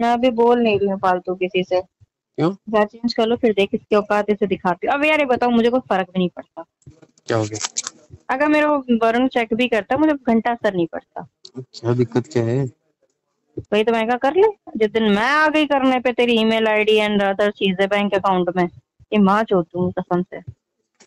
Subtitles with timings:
[0.00, 2.84] मैं अभी बोल नहीं रही हूँ फालतू किसी से। क्यों?
[2.84, 5.70] चेंज कर लो फिर देख इसके औकात इसे दिखाती हूँ। अब यार ये बताओ मुझे
[5.70, 6.64] कोई फ़र्क भी नहीं पड़ता।
[7.26, 7.58] क्या हो गया?
[8.30, 8.70] अगर मेरा
[9.02, 11.26] वरुण चेक भी करता मुझे घंटा असर नहीं पड़ता।
[11.58, 12.64] क्या दिक्कत क्या है?
[13.72, 16.66] वही तो मैं कहा कर ले। जिस दिन मैं आ गई करने पे तेरी ईमेल
[16.68, 20.40] आईडी एंड अदर चीज़ें बैंक अकाउंट में ये माँ चोतू हूँ कसम से।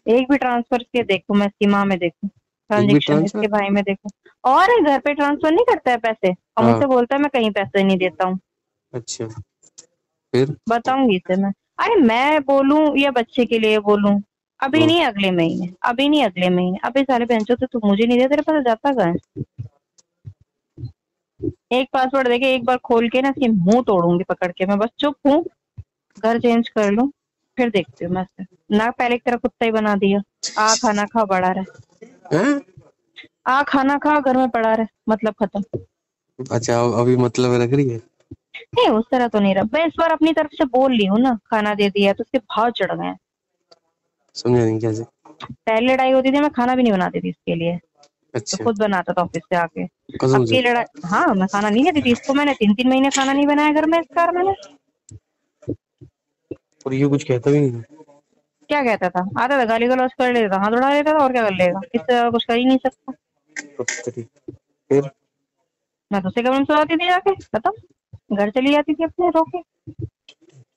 [0.07, 3.23] एक भी ट्रांसफ़र के देखो मैं इसकी माँ में देखूँ। ट्रांजेक्शन?
[3.25, 4.11] इसके भाई में देखूँ।
[4.43, 7.51] और घर पे ट्रांसफ़र नहीं करता है पैसे। और हाँ। मुझसे बोलता है मैं कहीं
[7.51, 8.39] पैसे नहीं देता हूँ।
[8.93, 9.27] अच्छा।
[10.33, 10.55] फिर?
[10.69, 14.21] बताऊँगी इसे मैं। अरे मैं बोलूँ या बच्चे के लिए बोलूँ?
[14.59, 18.05] अभी हाँ। नहीं अगले महीने। अभी नहीं अगले महीने। अभी सारे बेंचो तो तू मुझे
[18.05, 19.13] नहीं दे तेरे पास जाता कहाँ
[21.73, 24.89] एक पासवर्ड देके एक बार खोल के ना इसके मुँह तोड़ूँगी पकड़ के। मैं बस
[24.99, 25.43] चुप हूँ
[26.17, 27.11] घर चेंज कर लूँ
[27.57, 28.25] फिर देखती हूँ मैं
[28.77, 30.21] ना पहले की तरह कुत्ता ही बना दिया।
[30.59, 32.59] आ खाना खा बड़ा रहे।
[33.47, 35.63] आ खाना खा घर में पड़ा रहे। मतलब खत्म।
[36.51, 38.01] अच्छा अभी मतलब रख रही है?
[38.55, 41.19] नहीं उस तरह तो नहीं रहा। मैं इस बार अपनी तरफ़ से बोल ली हूँ
[41.19, 43.13] ना खाना दे दिया तो उसके भाव चढ़ गए
[44.35, 45.03] समझा नहीं कैसे
[45.43, 47.79] पहले लड़ाई होती थी मैं खाना भी नहीं बनाती थी इसके लिए।
[48.33, 51.83] अच्छा। तो खुद बनाता था ऑफ़िस से आके। अब की लड़ाई हाँ मैं खाना नहीं
[51.85, 54.53] देती थी इसको मैंने। तीन तीन महीने खाना नहीं बनाया घर में इस कार मैंने
[56.85, 57.81] और ये कुछ कहता भी नहीं
[58.69, 59.21] क्या कहता था?
[59.39, 61.79] आता था गाली गलौज कर लेता हाथ उड़ा लेता था और क्या कर लेगा?
[61.95, 63.13] इससे कुछ कर ही नहीं सकता।
[64.89, 65.09] फिर?
[66.11, 67.71] मैं तो उसे कमरे में सोती थी जाके खत्म।
[68.35, 69.61] घर चली जाती थी अपने रोके।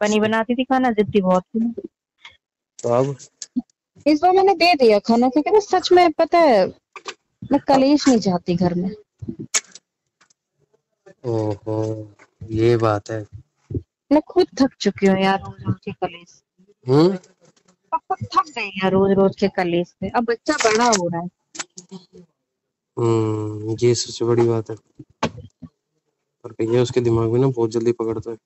[0.00, 1.72] पनी बनाती थी खाना जिद्दी बहुत। थी
[2.78, 3.16] तो अब?
[4.06, 6.66] इस बार मैंने दे दिया खाना क्योंकि ना सच में पता है
[7.52, 8.90] मैं कलेश नहीं चाहती घर में।
[11.26, 11.76] ओहो
[12.50, 13.26] ये बात है।
[14.12, 16.42] मैं खुद थक चुकी हूँ यार रोज रोज के कलेश।
[16.86, 17.16] हम्म?
[17.92, 21.20] अब खुद थक गई यार रोज रोज के कलेश से। अब बच्चा बड़ा हो रहा
[21.20, 21.28] है।
[22.96, 24.76] हम्म ये सबसे बड़ी बात है।
[26.46, 28.36] पर भैया उसके दिमाग में ना बहुत जल्दी पकड़ता है।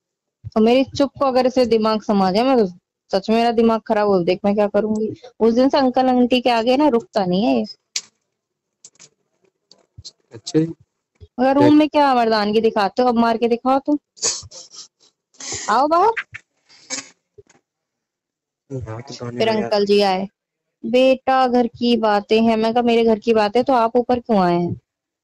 [0.57, 2.67] और मेरी चुप को अगर इसे दिमाग समा जाए मैं तो
[3.11, 6.41] सच में मेरा दिमाग खराब हो देख मैं क्या करूँगी। उस दिन से अंकल आंटी
[6.41, 7.65] के आगे ना रुकता नहीं है ये।
[10.33, 10.59] अच्छा
[11.39, 13.99] अगर रूम में क्या मर्दानगी दिखाते हो अब मार के दिखाओ तुम।
[15.71, 16.11] आओ बाहर।
[18.71, 20.27] तो फिर अंकल जी आए।
[20.85, 24.39] बेटा घर की बातें हैं। मैं कहा मेरे घर की बातें तो आप ऊपर क्यों
[24.39, 24.75] आए हैं?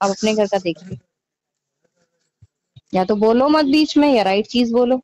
[0.00, 0.98] आप अपने घर का देखिए
[2.97, 5.01] या तो बोलो मत बीच में या राइट चीज़ बोलो।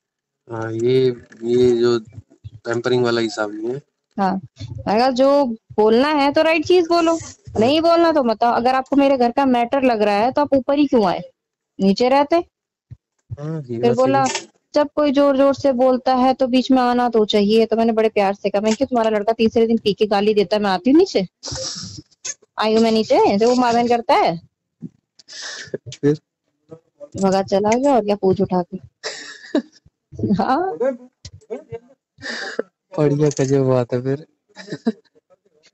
[0.48, 0.98] हाँ ये
[1.44, 3.80] ये जो टेम्परिंग वाला हिसाब नहीं है।
[4.16, 4.40] हाँ
[4.86, 5.44] कहा जो
[5.76, 7.18] बोलना है तो राइट चीज़ बोलो।
[7.60, 10.54] नहीं बोलना तो बताओ अगर आपको मेरे घर का मैटर लग रहा है तो आप
[10.54, 11.22] ऊपर ही क्यों आए?
[11.78, 12.36] नीचे रहते।
[13.40, 14.24] हाँ फिर बोला
[14.74, 17.92] जब कोई ज़ोर ज़ोर से बोलता है तो बीच में आना तो चाहिए तो मैंने
[17.92, 20.62] बड़े प्यार से कहा मैं कि तुम्हारा लड़का तीसरे दिन पी के गाली देता है
[20.62, 21.26] मैं आती हूँ नीचे?
[22.58, 24.40] आई हूँ मैं नीचे जो वो मारन करता है?
[27.16, 28.76] भगा चला गया और क्या पूछ उठा के?
[30.42, 30.76] हाँ।
[32.98, 34.26] बढ़िया गजब बात है फिर।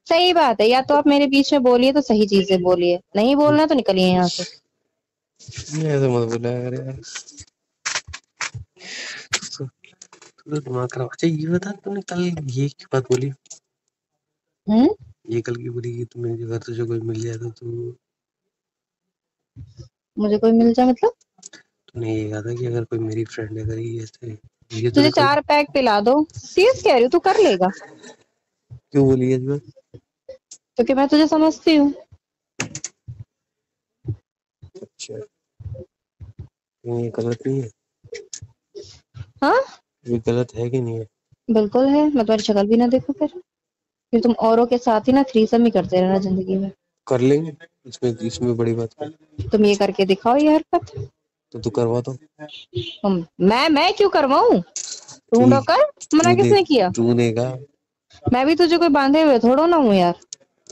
[0.08, 3.36] सही बात है या तो आप मेरे बीच में बोलिए तो सही चीज़ बोलिए। नहीं
[3.36, 4.42] बोलना तो निकलिए यहाँ से।
[5.88, 7.00] ऐसे मत बोला यार। यार
[9.58, 9.68] तो-
[10.64, 13.28] दिमाग खराब। अच्छा ये बता तूने कल ये क्या बात बोली?
[14.68, 14.88] हम्म?
[15.28, 17.66] ये कल की बोली कि तुम्हें तुझे कोई मिल जाए तो
[20.18, 21.12] मुझे कोई मिल जाए मतलब?
[21.88, 24.36] तूने ये कहा था कि अगर कोई मेरी फ्रेंड है अगर ये ऐसे ये
[24.70, 27.68] तुझे तूने चार पैक पिला दो। सीरियस कह रही हूँ तू कर लेगा।
[28.72, 31.92] क्यों बोली है इसमें क्योंकि मैं तुझे समझती हूँ।
[34.82, 35.14] अच्छा।
[36.84, 37.70] ये गलत नहीं है।
[39.42, 39.60] हाँ?
[40.08, 41.06] ये गलत है कि नहीं है?
[41.48, 43.28] बिल्कुल है। मैं तुम्हारी शक्ल भी ना देखूँ फिर।
[44.12, 46.70] फिर तुम औरों के साथ ही ना थ्रीसम ही करते रहना ज़िंदगी में।
[47.06, 47.52] कर लेंगे।
[47.86, 48.94] इसमें इसमें बड़ी बात
[49.52, 51.08] तुम ये करके दिखाओ ये हरकत।
[51.52, 52.12] तो तू करवा दो
[53.02, 54.60] तुम मैं मैं क्यों करवाऊं?
[55.34, 55.82] ढूंढो कर
[56.14, 56.88] मना किसने किया?
[56.90, 57.56] तूने कहा।
[58.32, 60.14] मैं भी तुझे कोई बांधे हुए थोड़ो ना हूँ यार।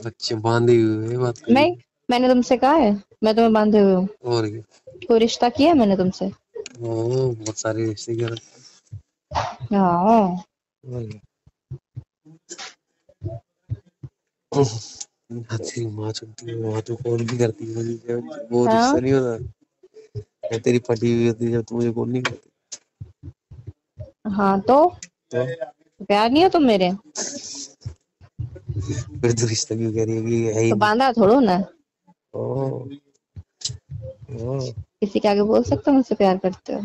[0.05, 1.75] अच्छे बांधे हुए बात करी। नहीं
[2.09, 2.91] मैंने तुमसे कहा है
[3.23, 4.61] मैं तुम्हें बांधे हुए हूँ। और क्या?
[5.07, 6.25] कोई रिश्ता किया है मैंने तुमसे?
[6.25, 8.39] ओ, बहुत सारे रिश्ते कर
[9.73, 10.43] हाँ।
[15.91, 19.56] माँ चुनती है वहाँ तो कॉल भी करती है। वो। रिश्ता नहीं होता।
[20.51, 22.49] मैं तेरी फटी हुई होती जब तू मुझे कॉल नहीं करती
[24.35, 24.77] हाँ तो?
[25.31, 25.45] तो?
[26.05, 26.91] प्यार नहीं हो तुम मेरे?
[29.21, 31.57] फिर तो रिश्ता क्यों कह रही है कि है ही तो बांधा थोड़ो ना।
[32.33, 32.43] ओ
[34.31, 34.59] ओ।
[35.01, 36.81] किसी के आगे बोल सकते हो मुझसे प्यार करते हो?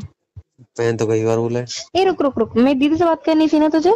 [0.80, 1.66] मैंने तो कई बार बोला है।
[1.96, 3.92] ए रुक रुक रुक मेरी दीदी से बात करनी थी ना तुझे?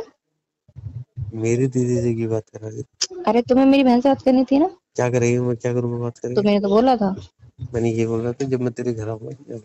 [1.34, 4.58] मेरी दीदी से की बात कर रहा अरे तुम्हें मेरी बहन से बात करनी थी
[4.58, 4.66] ना?
[4.96, 7.14] क्या करेगी मैं क्या करूँगा बात तो मैंने तो बोला था।
[7.58, 9.58] मैंने ये बोल रहा था जब मैं तेरे घर आऊँगा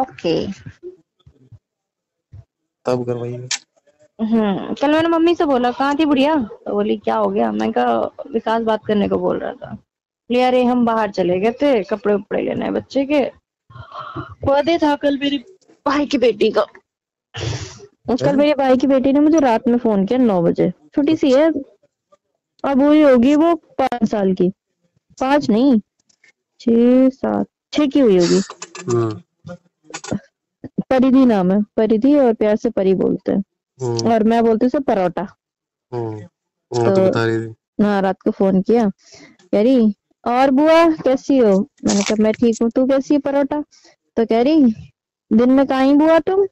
[0.00, 0.34] ओके।
[2.86, 3.48] तब करवाइए।
[4.18, 6.34] हम्म कल मैंने मम्मी से बोला कहाँ थी बुढ़िया?
[6.36, 7.50] तो बोली क्या हो गया?
[7.52, 7.98] मैं कहा
[8.32, 12.14] विकास बात करने को बोल रहा था। बोली अरे हम बाहर चले गए थे कपड़े
[12.14, 13.20] उपड़े लेने बच्चे के।
[13.72, 15.38] बर्थडे था कल मेरी
[15.86, 16.66] भाई की बेटी का।
[18.14, 21.32] कल मेरे भाई की बेटी ने मुझे रात में फ़ोन किया नौ बजे। छोटी सी
[21.32, 21.50] है।
[22.64, 24.48] अब हुई होगी वो पाँच साल की।
[25.18, 25.80] पाँच नहीं
[26.60, 28.40] छह सात छह की हुई होगी।
[28.88, 29.20] हम्म
[30.90, 33.44] परिधि नाम है परिधि और प्यार से परी बोलते हैं।
[33.80, 35.26] हम्म और मैं बोलती हूँ परोटा।
[35.92, 36.20] हम्म
[36.72, 38.90] तो तो- हाँ रात को फ़ोन किया।
[39.52, 39.94] कह रही
[40.26, 41.68] और बुआ कैसी हो?
[41.84, 43.64] मैंने कहा मैं ठीक हूँ तू कैसी है परोटा?
[44.16, 44.74] तो कह रही
[45.32, 46.46] दिन में कहा बुआ तुम?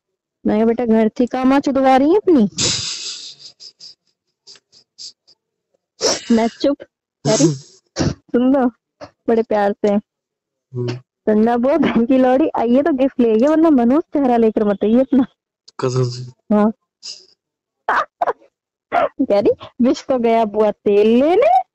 [0.46, 2.48] मैं कहा बेटा घर थी कामा चुदवा रही है अपनी?
[6.32, 6.76] मैं चुप
[7.24, 7.54] कह रही
[7.98, 8.70] सुन लो
[9.02, 13.70] बड़े प्यार से। हम्म, संजना बुआ बहन की लौड़ी आइए तो गिफ्ट ले आइए वरना
[13.70, 15.26] मनोज चेहरा लेकर मत आइए अपना।
[15.81, 16.72] कसम से। हाँ।
[19.22, 21.66] कह रही विश तो गया बुआ तेल लेने?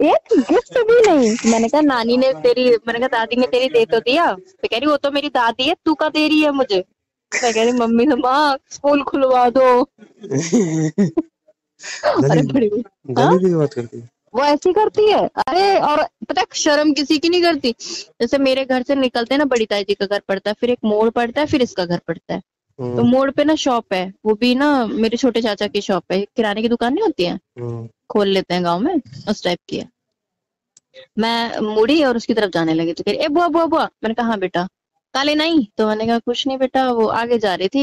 [0.00, 3.84] एक गिफ्ट भी नहीं। मैंने कहा नानी ने तेरी मैंने कहा दादी ने तेरी दे
[3.84, 6.50] तो दिया। तो कह रही वो तो मेरी दादी है तू का दे रही है
[6.50, 6.84] मुझे?
[7.32, 9.82] मैं कह रही मम्मी से माँ स्कूल खुलवा दो।
[12.30, 12.68] अरे बड़ी
[13.10, 15.18] गली की बात करती है। वो ऐसी करती है?
[15.38, 17.74] अरे और पता है शर्म किसी की नहीं करती।
[18.20, 20.70] जैसे मेरे घर से निकलते हैं ना बड़ी ताई जी का घर पड़ता है फिर
[20.70, 22.40] एक मोड़ पड़ता है फिर इसका घर पड़ता है।
[22.78, 26.12] तो हम्म, मोड़ पे ना शॉप है वो भी ना मेरे छोटे चाचा की शॉप
[26.12, 27.34] है। किराने की दुकान नहीं होती है?
[27.60, 28.94] हम्म, खोल लेते हैं गाँव में
[29.28, 29.88] उस टाइप की है।
[31.18, 34.14] मैं मुड़ी और उसकी तरफ़ जाने लगी तो कह रही ए बुआ बुआ बुआ। मैंने
[34.14, 34.66] कहा हाँ बेटा।
[35.14, 35.66] काले नहीं?
[35.78, 37.82] तो मैंने कहा कुछ नहीं बेटा वो आगे जा रही थी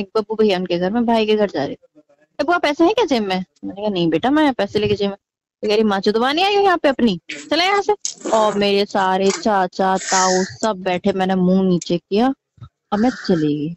[0.00, 2.94] एक बब्बू भैया उनके घर में भाई के घर जा रही थी। बुआ पैसे हैं
[2.94, 3.44] क्या जेब में?
[3.64, 5.16] मैंने कहा नहीं बेटा मैं पैसे लेके जेब में
[5.62, 7.20] तो कह रही माँ चुदवानी आई हो यहाँ पे अपनी?
[7.50, 7.94] चले यहाँ से।
[8.30, 12.34] और मेरे सारे चाचा ताऊ सब बैठे मैंने मुँह नीचे किया।
[12.92, 13.74] और मैं चली गई।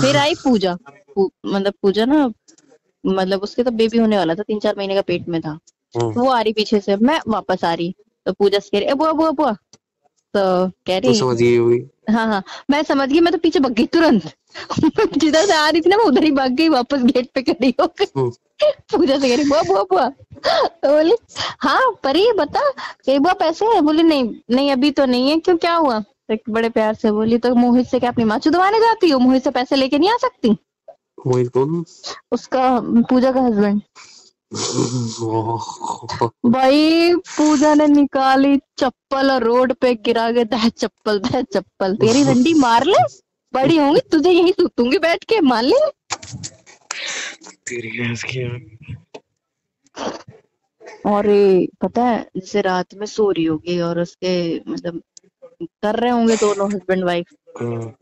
[0.00, 0.76] फिर आई पूजा।
[1.14, 2.32] पू, मतलब पूजा ना
[3.06, 5.58] मतलब उसके तो बेबी होने वाला था तीन चार महीने का पेट में था।
[5.96, 7.94] हम्म, वो आ रही पीछे से। मैं वापस आ रही।
[8.26, 9.52] तो पूजा से कह रही "ए बुआ बुआ बुआ।
[10.34, 11.18] तो कह तो रही
[11.56, 11.78] होगी।
[12.10, 14.22] हाँ हाँ। मैं समझ गई मैं तो पीछे भग गई तुरंत।
[15.18, 17.74] जिधर से आ रही थी ना मैं उधर ही भाग गई वापस गेट पे खड़ी
[17.80, 18.06] हो गई।
[18.92, 21.16] पूजा से कह रही बुआ बुआ बुआ। तो बोली
[21.60, 23.80] हाँ परी बता कही बुआ पैसे है?
[23.80, 25.98] बोली नहीं नहीं अभी तो नहीं है क्यों क्या हुआ?
[26.00, 29.18] तो एक बड़े प्यार से बोली तो मोहित से क्या अपनी माँ चुदवाने जाती हो?
[29.18, 30.56] मोहित से पैसे लेके नहीं आ सकती?
[31.26, 31.84] मोहित कौन?
[32.32, 32.68] उसका
[33.10, 33.80] पूजा का हस्बैंड।
[36.46, 42.22] भाई पूजा ने निकाली चप्पल और रोड पे गिरा के दह चप्पल दह चप्पल। तेरी
[42.24, 43.02] रंडी मार ले
[43.54, 45.78] बड़ी होंगी तुझे यही सुतूँगी बैठ के मान ले।
[47.68, 48.44] तेरी भैंस की
[51.06, 54.32] और ये पता है जैसे रात में सो रही होगी और उसके
[54.70, 55.00] मतलब
[55.82, 57.26] कर रहे होंगे दोनों हस्बैंड वाइफ
[57.60, 57.94] हाँ,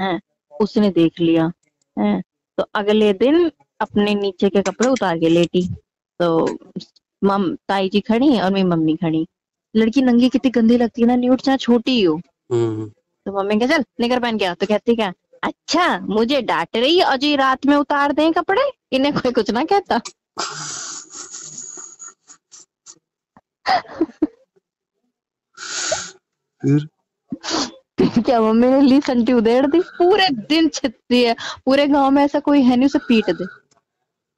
[0.00, 0.20] हैं
[0.52, 1.50] उसने देख लिया।
[1.96, 2.22] हैं
[2.58, 3.50] तो अगले दिन
[3.80, 5.66] अपने नीचे के कपड़े उतार के लेटी।
[6.20, 6.58] तो
[7.22, 9.26] मम ताई जी खड़ी और मेरी मम्मी खड़ी।
[9.74, 12.14] लड़की नंगी कितनी गंदी लगती है ना न्यूट चाहे छोटी हो।
[12.52, 15.12] हम्म, तो मम्मी कहा चल निकर पहन गया तो कहती क्या
[15.42, 18.62] अच्छा मुझे डांट रही है और जी रात में उतार दें कपड़े?
[18.92, 19.98] इन्हें कोई कुछ ना कहता।
[26.62, 26.86] फिर?
[27.98, 29.80] क्या मम्मी ने ली संटी उधेड़ दी?
[29.98, 31.34] पूरे दिन छिपती है।
[31.66, 33.44] पूरे गाँव में ऐसा कोई है नहीं उसे पीट दे।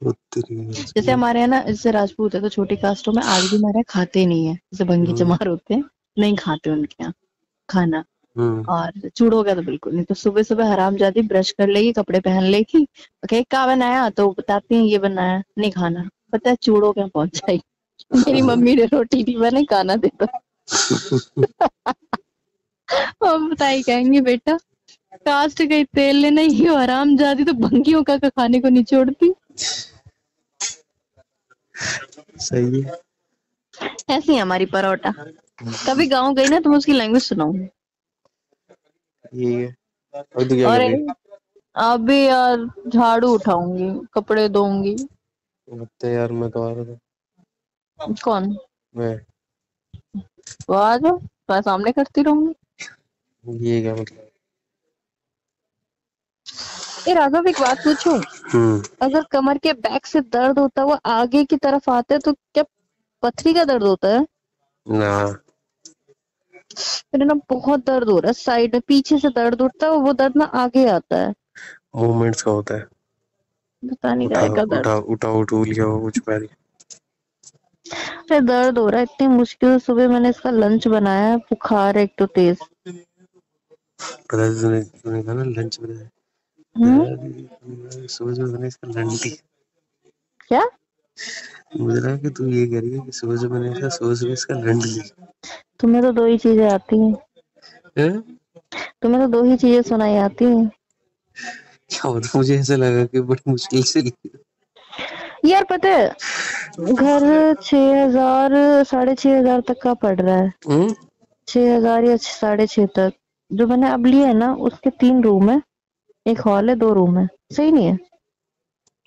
[0.03, 4.25] जैसे हमारे यहाँ ना जैसे राजपूत है तो छोटी कास्टों में आज भी हमारे खाते
[4.27, 5.85] नहीं है। जैसे भंगी हम्म। चमार होते हैं
[6.17, 7.13] नहीं खाते उनके यहाँ
[7.69, 8.05] खाना।
[8.37, 11.69] हम्म, और चूड़ हो गया तो बिल्कुल नहीं तो सुबह सुबह हराम जाती ब्रश कर
[11.69, 12.87] लेगी कपड़े पहन लेगी
[13.25, 14.09] क्या बनाया?
[14.11, 17.63] तो बताती हैं ये बनाया नहीं खाना। पता है चूड़ो क्या पहुँच जाएगी।
[18.17, 20.27] मेरी मम्मी ने रोटी नहीं बने खाना दे दो
[23.23, 24.57] और बताई कहेंगे बेटा
[25.27, 29.33] कास्ट गई तेल लेने ही हराम जाती तो भंगियों का का खाने को नहीं छोड़ती?
[32.41, 32.99] सही है।
[34.11, 35.13] ऐसी है हमारी परोटा
[35.87, 37.67] कभी गाँव गई ना तो मैं उसकी लैंग्वेज सुनाऊँगी।
[40.65, 41.07] और है?
[41.75, 44.97] अभी यार झाड़ू उठाऊँगी कपड़े धोऊँगी।
[46.05, 48.57] यार मैं तो आ रहा था। कौन?
[48.97, 49.15] मैं।
[50.71, 51.19] वो आ जाओ
[51.51, 52.55] मैं सामने करती रहूँगी।
[53.67, 54.28] ये क्या मतलब?
[57.09, 58.17] ए राघव एक बात पूछूँ?
[58.53, 62.21] हम्म। अगर कमर के बैक से दर्द होता है वो आगे की तरफ़ आता है
[62.21, 62.65] तो क्या
[63.23, 64.27] पथरी का दर्द होता है?
[64.87, 65.13] ना।
[67.15, 70.13] मेरे ना बहुत दर्द हो रहा है साइड में पीछे से दर्द उठता है वो
[70.13, 71.33] दर्द ना आगे आता है।
[71.97, 72.87] मूवमेंट्स का होता है।
[73.83, 76.49] पता नहीं उठा क्या का दर्द। उठा उठा उठू लिया हो कुछ पैर
[77.87, 81.97] अरे दर्द हो रहा है इतनी मुश्किल से सुबह मैंने इसका लंच बनाया है बुखार
[81.99, 86.09] है एक तो तेज। पता है तूने तूने कहा ना लंच में
[86.79, 88.07] हम्म?
[88.09, 89.31] सुबह सुबह इसका लंटी
[90.51, 90.63] क्या?
[91.77, 94.55] मुझे लगा कि तू ये कह रही है कि सुबह सुबह मैंने इसका सुबह इसका
[94.57, 95.25] लिया
[95.81, 98.21] तुम्हें तो दो ही चीज़ें आती हैं?
[99.03, 100.71] तुम्हें तो दो ही चीज़ें सुनाई आती हैं।
[101.91, 104.01] क्या मुझे ऐसा लगा कि बड़ी मुश्किल से
[105.47, 106.09] यार पता है
[106.93, 108.53] घर छह हज़ार
[108.85, 110.95] साढ़े छह हज़ार तक का पड़ रहा है। हम्म?
[111.49, 113.13] छह हज़ार या साढ़े छह तक।
[113.51, 115.61] जो मैंने अब लिया है ना उसके तीन रूम है।
[116.29, 117.99] एक हॉल है दो रूम है। सही नहीं है?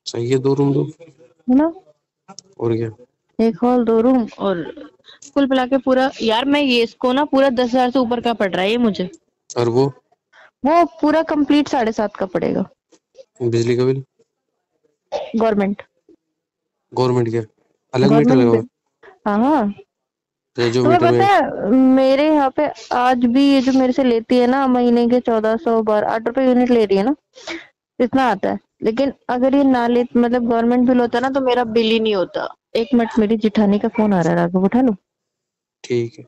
[0.05, 1.71] सही है दो रूम दो। है ना?
[2.59, 2.89] और क्या?
[3.39, 4.63] एक हॉल दो रूम और
[5.33, 8.33] कुल मिला के पूरा यार मैं ये इसको ना पूरा दस हज़ार से ऊपर का
[8.33, 9.09] पड़ रहा है ये मुझे।
[9.57, 9.85] और वो?
[10.65, 12.65] वो पूरा कंप्लीट साढ़े सात का पड़ेगा।
[13.41, 14.03] बिजली का बिल?
[15.35, 15.81] गवर्नमेंट।
[16.91, 17.41] गवर्नमेंट क्या?
[17.93, 18.57] अलग मीटर लगा हुआ
[19.57, 19.73] है?
[20.57, 24.47] तो तुम्हें पता है मेरे यहाँ पे आज भी ये जो मेरे से लेती है
[24.47, 27.15] ना महीने के चौदह सौ बार आठ रुपए यूनिट ले रही है ना
[27.99, 31.63] इतना आता है। लेकिन अगर ये ना ले मतलब गवर्नमेंट बिल होता ना तो मेरा
[31.75, 34.81] बिल ही नहीं होता। एक मिनट मेरी जिठानी का फ़ोन आ रहा है राघव उठा
[34.81, 34.95] लो?
[35.83, 36.25] ठीक है।